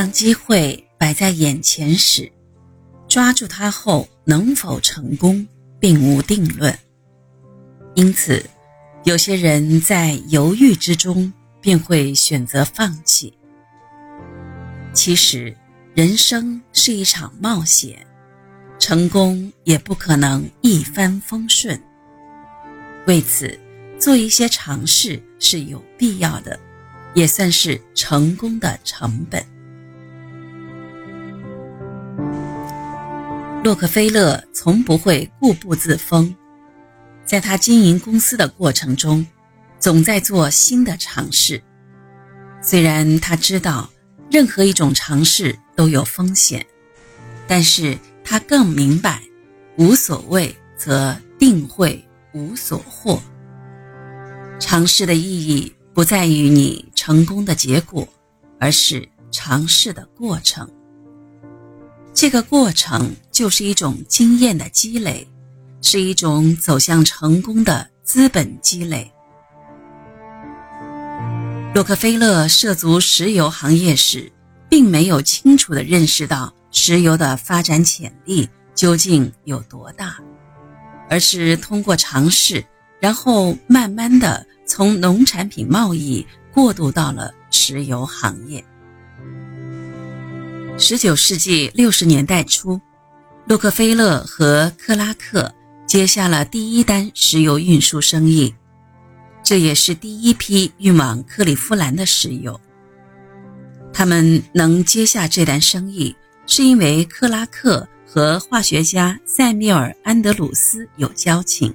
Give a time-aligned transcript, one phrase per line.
[0.00, 2.32] 当机会摆在眼前时，
[3.06, 5.46] 抓住它后能否成功，
[5.78, 6.74] 并无定论。
[7.94, 8.42] 因此，
[9.04, 13.36] 有些人在犹豫之中便会选择放弃。
[14.94, 15.54] 其实，
[15.94, 18.06] 人生是一场冒险，
[18.78, 21.78] 成功也不可能一帆风顺。
[23.06, 23.60] 为此，
[23.98, 26.58] 做一些尝试是有必要的，
[27.12, 29.44] 也算是成功的成本。
[33.62, 36.34] 洛克菲勒从不会固步自封，
[37.24, 39.26] 在他经营公司的过程中，
[39.78, 41.62] 总在做新的尝试。
[42.62, 43.90] 虽然他知道。
[44.32, 46.64] 任何一种尝试都有风险，
[47.48, 49.20] 但是他更明白，
[49.76, 53.20] 无所谓则定会无所获。
[54.60, 58.06] 尝试的意义不在于你成功的结果，
[58.60, 60.70] 而是尝试的过程。
[62.12, 65.26] 这个过程就是一种经验的积累，
[65.80, 69.10] 是一种走向成功的资本积累。
[71.72, 74.30] 洛克菲勒涉足石油行业时，
[74.68, 80.16] 并没有清楚地认识到石油的发展潜力究竟有多大，
[81.08, 82.64] 而是通过尝试，
[83.00, 88.62] 然后慢慢地从农产品贸易过渡到了石油行业。
[90.82, 92.80] 十九世纪六十年代初，
[93.44, 95.54] 洛克菲勒和克拉克
[95.86, 98.54] 接下了第一单石油运输生意。
[99.44, 102.58] 这也是第一批运往克利夫兰的石油。
[103.92, 111.74] 他们能接下这单生意，是因为克拉克和化学家塞缪尔·安德鲁斯有交情。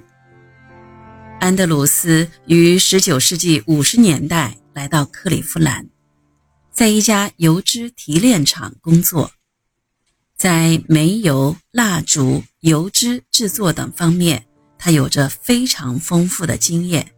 [1.38, 5.86] 安德鲁斯于19世纪50年代来到克利夫兰，
[6.76, 9.30] 在一家油脂提炼厂工作，
[10.36, 14.44] 在煤油、蜡烛、油脂制作等方面，
[14.76, 17.12] 他有着非常丰富的经验。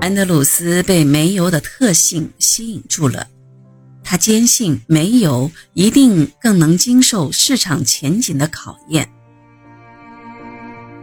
[0.00, 3.28] 安德鲁斯被煤油的特性吸引住了，
[4.02, 9.08] 他坚信煤油一定更能经受市场前景的考验。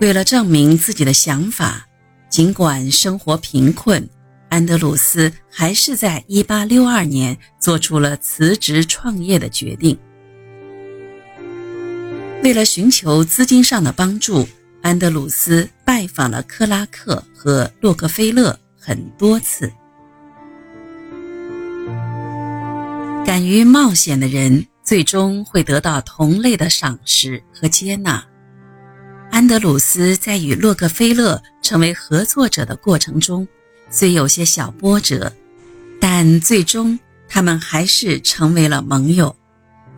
[0.02, 1.88] 为了证明自己的想法，
[2.30, 4.10] 尽管生活贫困，
[4.50, 9.98] 安德鲁斯还是在1862年做出了辞职创业的决定。
[12.44, 14.48] 为了寻求资金上的帮助，
[14.82, 18.60] 安德鲁斯拜访了克拉克和洛克菲勒。
[18.82, 19.72] 很多次，
[23.26, 28.26] 敢于冒险的人最终会得到同类的赏识和接纳。
[29.30, 33.48] 安德鲁斯在与洛克菲勒成为合作者的过程中，
[33.90, 35.32] 虽有些小波折，
[36.00, 39.36] 但最终他们还是成为了盟友，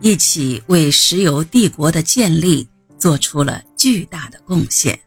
[0.00, 2.66] 一起为石油帝国的建立
[2.98, 4.98] 做出了巨大的贡献。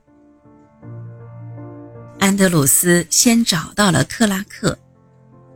[2.19, 4.77] 安德鲁斯先找到了克拉克，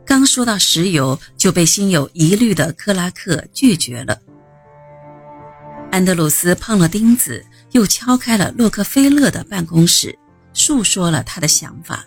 [0.04, 4.18] 刚说到石油，就被心有疑虑的克拉克拒绝了。
[5.90, 10.16] 安德鲁斯碰了钉子，又敲开了洛克菲勒的办公室，
[10.52, 12.04] 诉说了他的想法。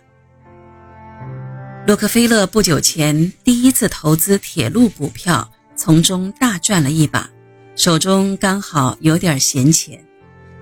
[1.85, 7.29] 洛克菲勒不久前第一次投资铁路股票，从中大赚了一把，
[7.75, 10.01] 手中刚好有点闲钱，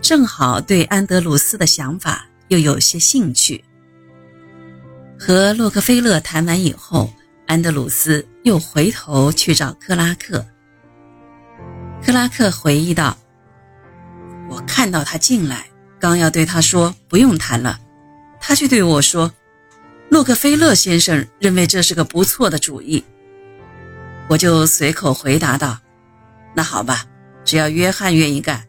[0.01, 3.63] 正好对安德鲁斯的想法又有些兴趣。
[5.19, 7.13] 和洛克菲勒谈完以后，
[7.45, 10.43] 安德鲁斯又回头去找克拉克。
[12.03, 13.15] 克拉克回忆道
[14.49, 15.67] ：“我看到他进来，
[15.99, 17.79] 刚要对他说不用谈了，
[18.39, 19.31] 他却对我说
[20.11, 23.01] ：‘洛克菲勒先生认为这是个不错的主意。’
[24.27, 25.79] 我就随口回答道
[26.53, 27.05] ：‘那好吧，
[27.45, 28.61] 只要约翰愿意干，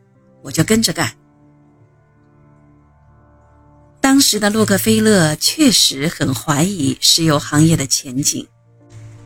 [0.45, 1.13] 我就跟着干。’”
[4.01, 8.47] 当时的洛克菲勒确实很怀疑石油行业的前景，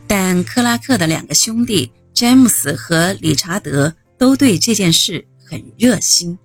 [0.07, 6.35] 但克拉克的两个兄弟詹姆斯和理查德都对这件事很热心。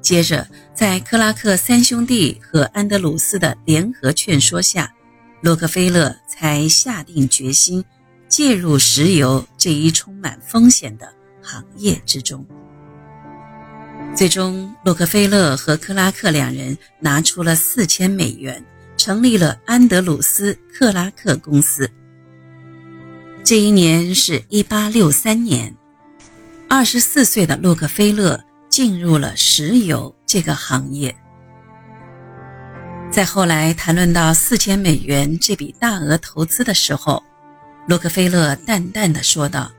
[0.00, 4.92] 接着，在克拉克三兄弟和安德鲁斯的联合劝说下，
[5.40, 7.84] 洛克菲勒才下定决心
[8.28, 11.12] 介入石油这一充满风险的
[11.42, 12.46] 行业之中。
[14.14, 18.64] 最终，洛克菲勒和克拉克两人拿出了四千美元，
[18.96, 21.90] 成立了安德鲁斯克拉克公司。
[23.44, 25.74] 这一年是一八六三年，
[26.68, 28.42] 二十四岁的洛克菲勒
[28.76, 31.16] 进入了石油这个行业。
[33.10, 37.22] 在后来谈论到四千美元这笔大额投资的时候，
[37.88, 39.72] 洛克菲勒淡淡的说道：“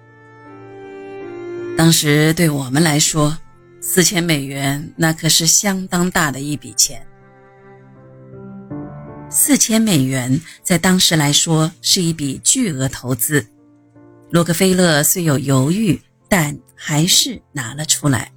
[1.77, 3.37] 当时对我们来说，
[3.79, 7.05] 四千美元那可是相当大的一笔钱。
[9.29, 13.45] 四千美元在当时来说是一笔巨额投资。
[14.31, 18.31] 洛克菲勒虽有犹豫，但还是拿了出来。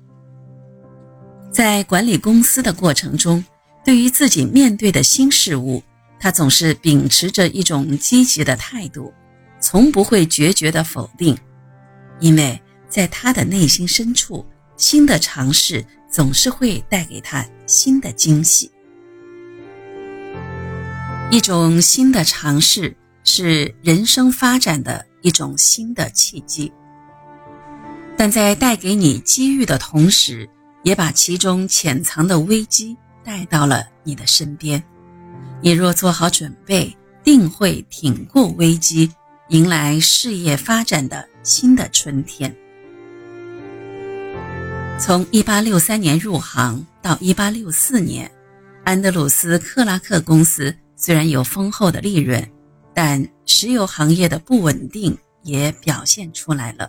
[1.53, 3.45] 在管理公司的过程中，
[3.85, 5.83] 对于自己面对的新事物，
[6.19, 9.13] 他总是秉持着一种积极的态度。”
[9.63, 11.37] 从不会决绝的否定，
[12.19, 12.59] 因为
[12.89, 14.43] 在他的内心深处，
[14.79, 18.73] 新的尝试总是会带给他新的惊喜。
[21.31, 26.73] 一种新的尝试是人生发展的一种新的契机，
[28.17, 30.49] 但在带给你机遇的同时，
[30.83, 34.83] 也把其中潜藏的危机带到了你的身边。
[35.63, 39.13] 你若做好准备，定会挺过危机。
[39.49, 42.55] 迎来事业发展的新的春天。
[44.97, 48.31] 从1863年入行到1864年，
[48.85, 52.49] 安德鲁斯·克拉克公司虽然有丰厚的利润，
[52.95, 56.89] 但石油行业的不稳定也表现出来了。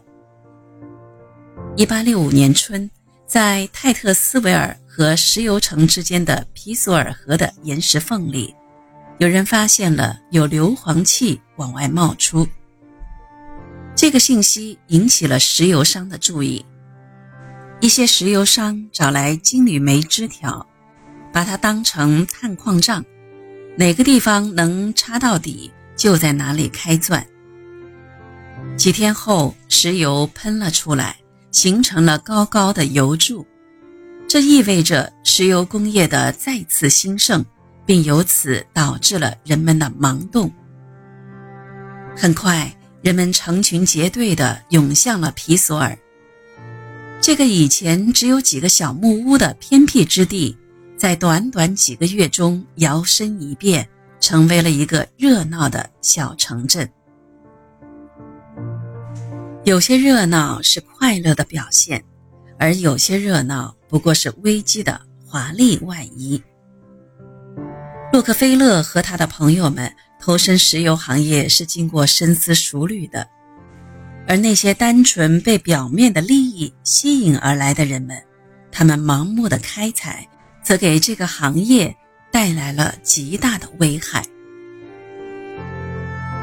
[1.78, 2.92] 1865年春，
[3.32, 8.54] 在泰特斯维尔和石油城之间的皮索尔河的岩石缝里。
[9.20, 12.46] 有人发现了有硫磺气往外冒出，
[13.96, 16.66] 这个信息引起了石油商的注意。
[17.80, 20.68] 一些石油商找来金缕梅枝条，
[21.32, 23.02] 把它当成探矿杖，
[23.78, 27.26] 哪个地方能插到底，就在哪里开钻。
[28.76, 31.16] 几天后，石油喷了出来，
[31.52, 33.46] 形成了高高的油柱，
[34.28, 37.46] 这意味着石油工业的再次兴盛。
[37.84, 40.50] 并由此导致了人们的盲动。
[42.16, 45.98] 很快，人们成群结队地涌向了皮索尔。
[47.20, 50.56] 这个以前只有几个小木屋的偏僻之地，
[50.96, 53.86] 在短短几个月中摇身一变，
[54.20, 56.90] 成为了一个热闹的小城镇。
[59.64, 62.04] 有些热闹是快乐的表现，
[62.58, 66.42] 而有些热闹不过是危机的华丽外衣。
[68.12, 73.28] 洛克菲勒和他的朋友们投身石油行业是经过深思熟虑的，
[74.28, 78.20] 而那些单纯被表面的利益吸引而来的人们，
[78.72, 80.28] 他们盲目的开采，
[80.64, 81.96] 则给这个行业
[82.32, 84.26] 带来了极大的危害。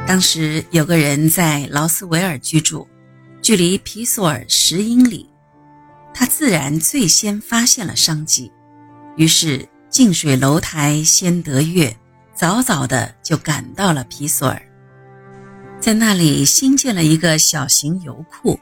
[0.07, 2.89] 当时有个人在劳斯维尔居住，
[3.43, 5.29] 距离皮索尔十英里，
[6.13, 8.51] 他自然最先发现了商机，
[9.17, 9.69] 于是。
[9.91, 11.97] 近水楼台先得月，
[12.35, 14.61] 早早的就赶到了皮索尔，
[15.81, 18.61] 在那里新建了一个小型油库。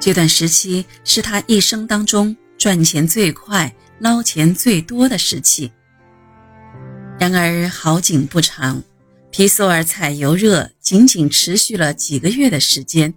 [0.00, 5.70] 这段时期是他一生当中赚钱最快、捞钱最多的时期。
[7.18, 8.82] 然而好景不长，
[9.30, 13.12] 皮索尔采油热仅仅持续了几个月的时间。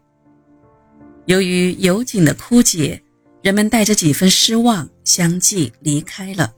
[1.25, 3.01] 由于油井的枯竭，
[3.41, 6.53] 人们带着几分失望相继离开了。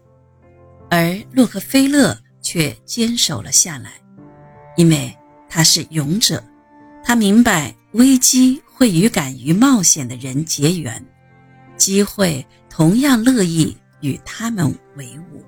[0.89, 3.91] 而洛克菲勒却坚守了下来，
[4.77, 5.13] 因为
[5.49, 6.43] 他是勇者，
[7.03, 11.03] 他明白危机会与敢于冒险的人结缘，
[11.75, 15.43] 机会同样乐意与他们为伍。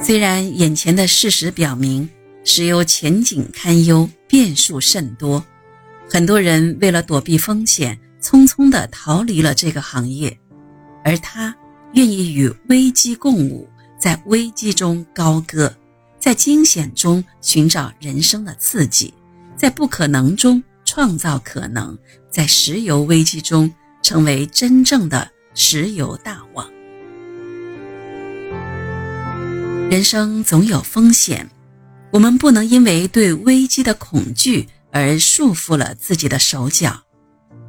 [0.00, 2.08] 虽然眼前的事实表明
[2.44, 5.44] 石油前景堪忧，变数甚多，
[6.08, 10.38] 很多人为了躲避风险，匆匆地逃离了这个行业，
[11.04, 11.54] 而他。
[11.92, 13.66] 愿意与危机共舞，
[13.98, 15.74] 在危机中高歌，
[16.18, 19.14] 在惊险中寻找人生的刺激，
[19.56, 21.96] 在不可能中创造可能，
[22.28, 23.72] 在石油危机中
[24.02, 26.68] 成为真正的石油大王。
[29.88, 31.48] 人生总有风险，
[32.10, 37.02] 我们不能因为对危机的恐惧而束缚了自己的手脚，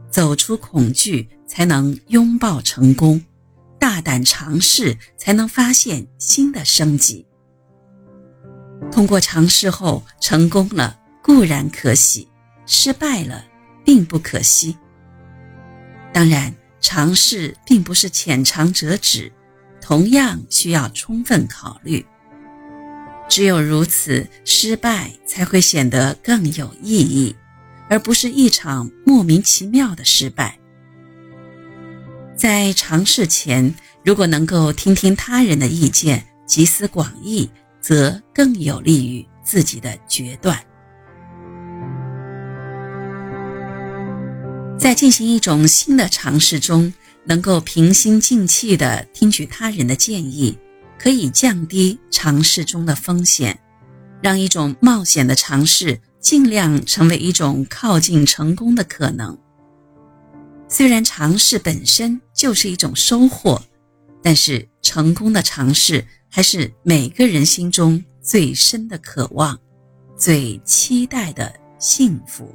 [0.09, 3.21] 走出恐惧，才能拥抱成功。
[3.77, 7.27] 大胆尝试，才能发现新的生机。
[8.89, 12.29] 通过尝试后成功了固然可喜，
[12.65, 13.45] 失败了
[13.83, 14.77] 并不可惜。
[16.13, 19.29] 当然，尝试并不是浅尝辄止，
[19.81, 22.05] 同样需要充分考虑。
[23.27, 27.35] 只有如此失败才会显得更有意义
[27.89, 30.57] 而不是一场莫名其妙的失败。
[32.35, 37.49] 在尝试前如果能够听听他人的意见集思广益
[37.81, 40.57] 则更有利于自己的决断。
[44.77, 46.93] 在进行一种新的尝试中
[47.25, 50.57] 能够平心静气地听取他人的建议
[50.99, 53.57] 可以降低尝试中的风险，
[54.21, 59.37] 让一种冒险的尝试尽量成为一种靠近成功的可能。
[60.67, 63.61] 虽然尝试本身就是一种收获，
[64.21, 69.57] 但是成功的尝试还是每个人心中最深的渴望，
[70.17, 72.53] 最期待的幸福。